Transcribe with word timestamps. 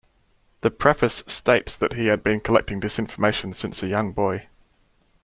The 0.61 0.71
preface 0.71 1.23
states 1.27 1.75
that 1.75 1.93
he 1.93 2.07
had 2.07 2.23
been 2.23 2.39
collecting 2.39 2.79
this 2.79 2.97
information 2.97 3.53
since 3.53 3.83
a 3.83 3.87
young 3.87 4.13
boy. 4.13 4.47